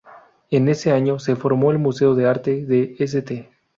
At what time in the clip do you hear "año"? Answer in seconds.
0.91-1.19